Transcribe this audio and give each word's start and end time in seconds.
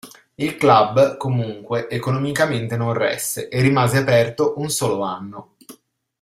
Il 0.33 0.55
club 0.57 1.15
comunque 1.17 1.87
economicamente 1.87 2.75
non 2.75 2.91
resse 2.91 3.49
e 3.49 3.61
rimase 3.61 3.99
aperto 3.99 4.55
un 4.57 4.71
solo 4.71 5.03
anno. 5.03 5.57